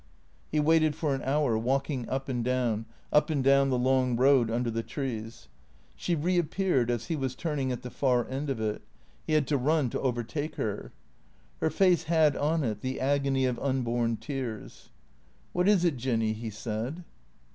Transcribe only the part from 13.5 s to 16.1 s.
unborn tears. "What is it.